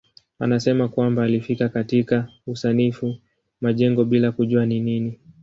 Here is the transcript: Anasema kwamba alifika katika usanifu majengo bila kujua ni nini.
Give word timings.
Anasema 0.39 0.87
kwamba 0.87 1.23
alifika 1.23 1.69
katika 1.69 2.27
usanifu 2.47 3.15
majengo 3.61 4.05
bila 4.05 4.31
kujua 4.31 4.65
ni 4.65 4.79
nini. 4.79 5.19